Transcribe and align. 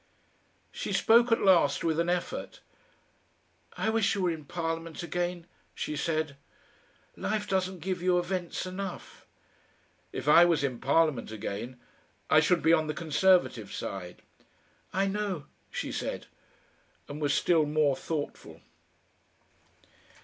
She 0.71 0.93
spoke 0.93 1.31
at 1.31 1.43
last 1.43 1.83
with 1.83 1.99
an 1.99 2.09
effort. 2.09 2.61
"I 3.77 3.91
wish 3.91 4.15
you 4.15 4.23
were 4.23 4.31
in 4.31 4.45
Parliament 4.45 5.03
again," 5.03 5.45
she 5.75 5.95
said. 5.95 6.37
"Life 7.15 7.47
doesn't 7.47 7.81
give 7.81 8.01
you 8.01 8.17
events 8.17 8.65
enough." 8.65 9.27
"If 10.11 10.27
I 10.27 10.43
was 10.43 10.63
in 10.63 10.79
Parliament 10.79 11.29
again, 11.31 11.79
I 12.31 12.39
should 12.39 12.63
be 12.63 12.73
on 12.73 12.87
the 12.87 12.95
Conservative 12.95 13.71
side." 13.71 14.23
"I 14.91 15.05
know," 15.05 15.45
she 15.69 15.91
said, 15.91 16.25
and 17.07 17.21
was 17.21 17.35
still 17.35 17.67
more 17.67 17.95
thoughtful. 17.95 18.61